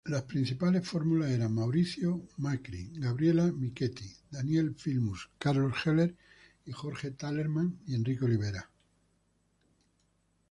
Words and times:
Los 0.05 0.23
principales 0.23 0.87
fórmulas 0.89 1.29
eran 1.29 1.53
Mauricio 1.53 2.23
Macri-Gabriela 2.39 3.51
Michetti, 3.51 4.11
Daniel 4.31 4.73
Filmus-Carlos 4.75 5.73
Heller 5.85 6.15
y 6.65 6.71
Jorge 6.71 7.11
Telerman-Enrique 7.11 8.25
Olivera. 8.25 8.67